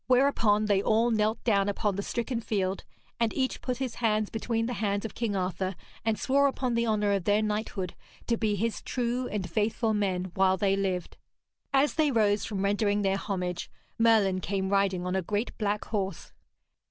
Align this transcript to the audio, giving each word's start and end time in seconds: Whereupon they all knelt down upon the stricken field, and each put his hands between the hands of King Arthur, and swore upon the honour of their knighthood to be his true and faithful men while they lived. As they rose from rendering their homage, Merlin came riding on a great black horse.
Whereupon 0.07 0.65
they 0.65 0.81
all 0.81 1.11
knelt 1.11 1.43
down 1.43 1.69
upon 1.69 1.95
the 1.95 2.01
stricken 2.01 2.41
field, 2.41 2.83
and 3.19 3.31
each 3.35 3.61
put 3.61 3.77
his 3.77 3.93
hands 4.01 4.31
between 4.31 4.65
the 4.65 4.73
hands 4.81 5.05
of 5.05 5.13
King 5.13 5.35
Arthur, 5.35 5.75
and 6.03 6.17
swore 6.19 6.47
upon 6.47 6.73
the 6.73 6.87
honour 6.87 7.11
of 7.11 7.25
their 7.25 7.43
knighthood 7.43 7.93
to 8.25 8.35
be 8.35 8.55
his 8.55 8.81
true 8.81 9.27
and 9.27 9.47
faithful 9.47 9.93
men 9.93 10.31
while 10.33 10.57
they 10.57 10.75
lived. 10.75 11.17
As 11.71 11.93
they 11.93 12.09
rose 12.09 12.45
from 12.45 12.63
rendering 12.63 13.03
their 13.03 13.15
homage, 13.17 13.69
Merlin 13.99 14.39
came 14.41 14.69
riding 14.71 15.05
on 15.05 15.15
a 15.15 15.21
great 15.21 15.55
black 15.59 15.85
horse. 15.85 16.33